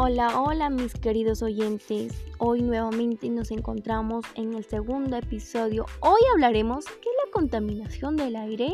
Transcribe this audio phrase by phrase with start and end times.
[0.00, 2.12] Hola, hola mis queridos oyentes.
[2.38, 5.86] Hoy nuevamente nos encontramos en el segundo episodio.
[5.98, 8.72] Hoy hablaremos ¿qué es la contaminación del aire?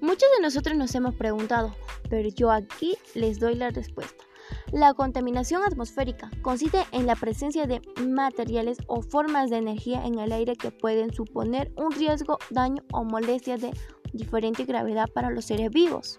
[0.00, 1.74] Muchos de nosotros nos hemos preguntado,
[2.08, 4.24] pero yo aquí les doy la respuesta.
[4.72, 10.32] La contaminación atmosférica consiste en la presencia de materiales o formas de energía en el
[10.32, 13.72] aire que pueden suponer un riesgo, daño o molestia de
[14.14, 16.18] diferente gravedad para los seres vivos.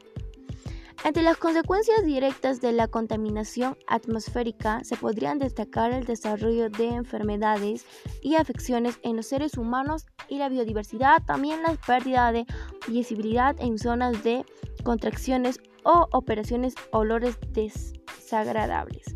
[1.03, 7.85] Entre las consecuencias directas de la contaminación atmosférica se podrían destacar el desarrollo de enfermedades
[8.21, 12.45] y afecciones en los seres humanos y la biodiversidad, también la pérdida de
[12.87, 14.43] visibilidad en zonas de
[14.83, 19.13] contracciones o operaciones olores desagradables.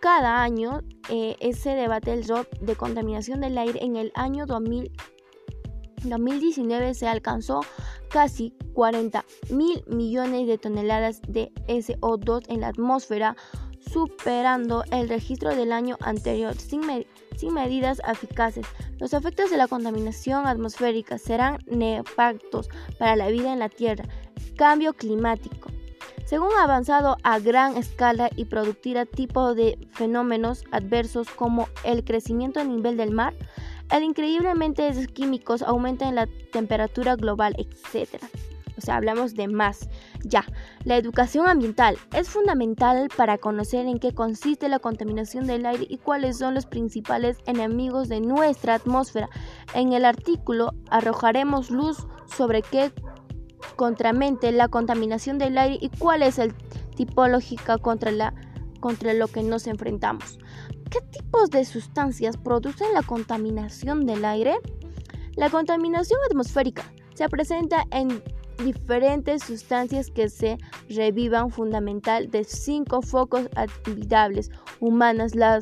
[0.00, 3.84] Cada año eh, se debate el rol de contaminación del aire.
[3.84, 7.60] En el año 2019 se alcanzó
[8.08, 13.36] casi 40 mil millones de toneladas de SO2 en la atmósfera,
[13.80, 16.82] superando el registro del año anterior sin,
[17.52, 18.66] medidas eficaces.
[18.98, 22.68] Los efectos de la contaminación atmosférica serán nefastos
[22.98, 24.04] para la vida en la Tierra.
[24.56, 25.70] Cambio climático.
[26.26, 32.64] Según avanzado a gran escala y productiva tipo de fenómenos adversos como el crecimiento a
[32.64, 33.34] nivel del mar,
[33.90, 38.22] el increíblemente de químicos aumentan la temperatura global, etc.
[38.80, 39.90] O sea, hablamos de más.
[40.24, 40.42] Ya,
[40.84, 45.98] la educación ambiental es fundamental para conocer en qué consiste la contaminación del aire y
[45.98, 49.28] cuáles son los principales enemigos de nuestra atmósfera.
[49.74, 52.90] En el artículo arrojaremos luz sobre qué
[53.76, 56.54] contramente la contaminación del aire y cuál es el
[56.96, 58.34] tipológica contra la
[58.80, 60.38] contra lo que nos enfrentamos.
[60.90, 64.56] ¿Qué tipos de sustancias producen la contaminación del aire?
[65.36, 68.22] La contaminación atmosférica se presenta en
[68.64, 70.58] diferentes sustancias que se
[70.88, 75.34] revivan fundamental de cinco focos habitables humanas.
[75.34, 75.60] La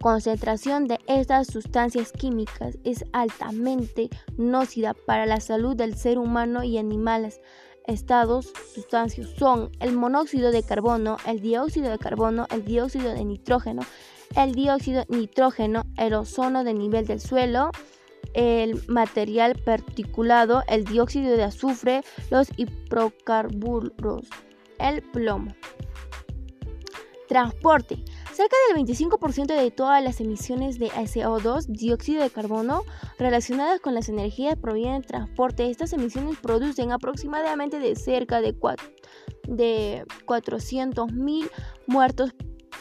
[0.00, 6.78] concentración de estas sustancias químicas es altamente nociva para la salud del ser humano y
[6.78, 7.40] animales
[7.86, 13.82] estados sustancias son el monóxido de carbono, el dióxido de carbono, el dióxido de nitrógeno,
[14.34, 17.70] el dióxido nitrógeno, el ozono de nivel del suelo,
[18.34, 24.28] el material particulado, el dióxido de azufre, los hidrocarburos,
[24.78, 25.54] el plomo.
[27.28, 28.04] Transporte.
[28.32, 32.82] Cerca del 25% de todas las emisiones de CO2, dióxido de carbono,
[33.18, 35.70] relacionadas con las energías provienen del transporte.
[35.70, 38.54] Estas emisiones producen aproximadamente de cerca de,
[39.48, 41.50] de 400.000
[41.86, 42.34] muertos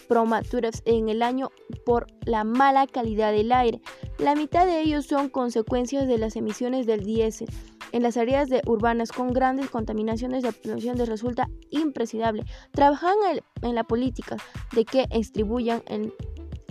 [0.07, 1.51] promaturos en el año
[1.85, 3.81] por la mala calidad del aire.
[4.17, 7.47] La mitad de ellos son consecuencias de las emisiones del diésel.
[7.91, 13.13] En las áreas de urbanas con grandes contaminaciones de les resulta imprescindible trabajar
[13.61, 14.37] en, la política
[14.73, 16.11] de que distribuyan en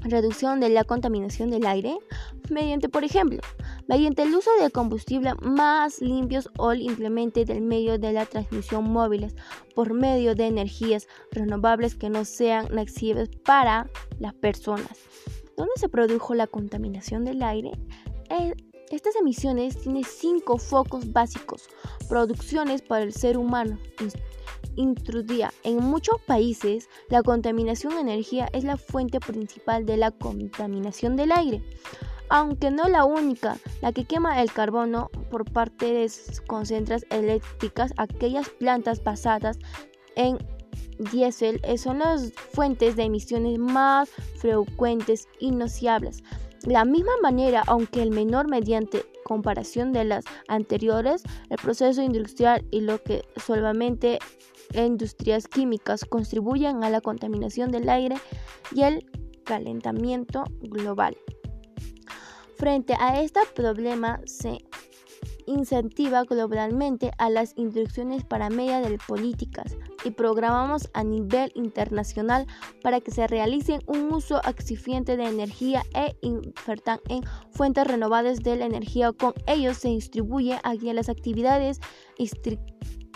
[0.03, 1.97] reducción de la contaminación del aire
[2.51, 3.41] mediante, por ejemplo,
[3.89, 9.35] mediante el uso de combustible más limpios o simplemente del medio de la transmisión móviles
[9.75, 14.99] por medio de energías renovables que no sean nocivas para las personas.
[15.57, 17.73] ¿Dónde se produjo la contaminación del aire?
[18.31, 18.55] Eh,
[18.91, 21.69] estas emisiones tienen cinco focos básicos.
[22.09, 23.79] Producciones para el ser humano.
[24.77, 25.53] Intrudía.
[25.63, 31.33] En muchos países, la contaminación de energía es la fuente principal de la contaminación del
[31.33, 31.63] aire.
[32.37, 36.11] Aunque no la única, la que quema el carbono por parte de
[36.49, 39.57] concentras eléctricas, aquellas plantas basadas
[40.17, 40.39] en
[41.13, 46.25] diésel eh, son las fuentes de emisiones más frecuentes y nociables.
[46.67, 52.81] La misma manera, aunque el menor mediante comparación de las anteriores, el proceso industrial y
[52.81, 54.19] lo que solamente
[54.75, 58.17] industrias químicas contribuyen a la contaminación del aire
[58.73, 59.07] y el
[59.45, 61.17] calentamiento global.
[62.65, 64.65] Frente a este problema se
[65.45, 72.47] incentiva globalmente a las instrucciones para media de políticas y programamos a nivel internacional
[72.83, 78.57] para que se realicen un uso eficiente de energía e invertan en fuentes renovables de
[78.57, 79.13] la energía.
[79.13, 81.81] Con ello se distribuye a que las actividades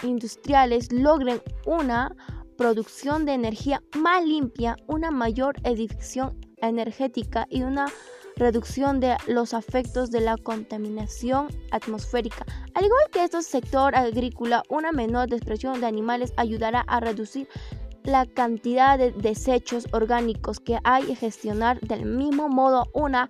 [0.03, 2.15] industriales logren una
[2.59, 7.87] producción de energía más limpia, una mayor edificación energética y una
[8.39, 12.45] reducción de los efectos de la contaminación atmosférica.
[12.75, 17.49] Al igual que este sector agrícola, una menor despresión de animales ayudará a reducir
[18.05, 23.29] la cantidad de desechos orgánicos que hay y gestionar del mismo modo una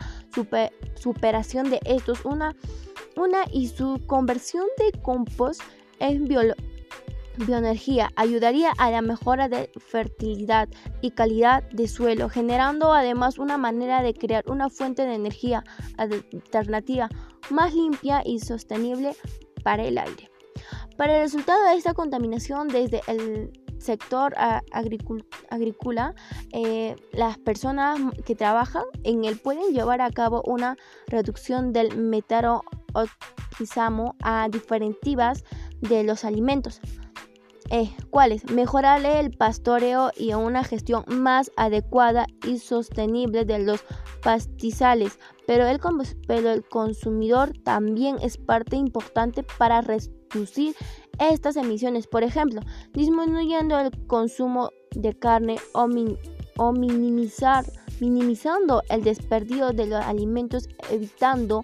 [0.94, 2.54] superación de estos, una,
[3.16, 5.62] una y su conversión de compost
[5.99, 6.28] en
[7.38, 10.69] bioenergía ayudaría a la mejora de fertilidad
[11.00, 15.64] y calidad de suelo, generando además una manera de crear una fuente de energía
[15.96, 17.08] alternativa
[17.50, 19.17] más limpia y sostenible
[19.62, 20.31] para el aire.
[20.96, 24.35] Para el resultado de esta contaminación desde el sector
[25.50, 26.14] agrícola,
[26.52, 30.76] eh, las personas que trabajan en él pueden llevar a cabo una
[31.06, 32.62] reducción del metano
[34.23, 35.44] a diferentivas
[35.81, 36.81] de los alimentos.
[37.70, 38.50] Eh, ¿Cuáles?
[38.50, 43.84] Mejorarle el pastoreo y una gestión más adecuada y sostenible de los
[44.22, 45.78] pastizales, pero el,
[46.26, 50.74] pero el consumidor también es parte importante para reducir
[51.18, 52.62] estas emisiones, por ejemplo,
[52.94, 55.86] disminuyendo el consumo de carne o,
[56.56, 57.66] o minimizar,
[58.00, 61.62] minimizando el desperdicio de los alimentos, evitando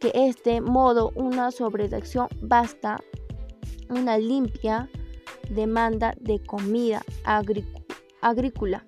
[0.00, 3.00] que este modo una sobreacción basta
[3.88, 4.90] una limpia
[5.50, 7.02] demanda de comida
[8.20, 8.84] agrícola.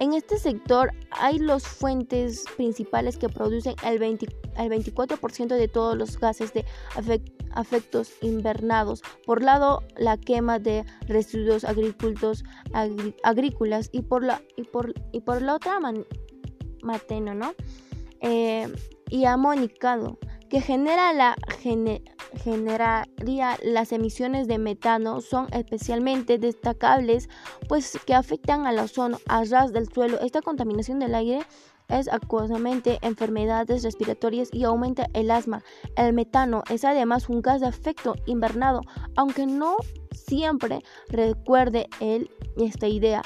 [0.00, 6.52] En este sector hay las fuentes principales que producen el, 24% de todos los gases
[6.52, 6.64] de
[7.52, 9.02] afectos invernados.
[9.26, 12.44] Por lado, la quema de residuos agrícolas
[13.92, 14.40] y por la,
[15.12, 15.80] y otra
[16.82, 17.54] mateno, ¿no?
[18.20, 18.72] Eh,
[19.10, 21.36] y amonicado, que genera la
[22.42, 27.28] generaría las emisiones de metano son especialmente destacables
[27.68, 30.20] pues que afectan al ozono, a ras del suelo.
[30.20, 31.40] Esta contaminación del aire
[31.88, 35.62] es acuosamente enfermedades respiratorias y aumenta el asma.
[35.96, 38.82] El metano es además un gas de efecto invernado,
[39.16, 39.76] aunque no
[40.12, 43.22] siempre recuerde él esta idea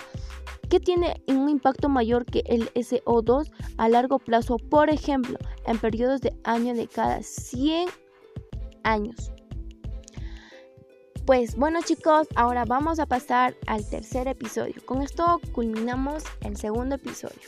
[0.69, 6.23] que tiene un impacto mayor que el SO2 a largo plazo, por ejemplo, en periodos
[6.23, 7.91] de año de cada 100
[8.83, 9.33] años.
[11.27, 14.77] Pues bueno chicos, ahora vamos a pasar al tercer episodio.
[14.87, 17.43] Con esto culminamos el segundo episodio.